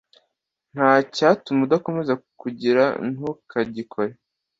nta 0.73 0.91
cyatuma 1.15 1.59
udakomeza 1.67 2.13
kugirantukagikore 2.39 4.11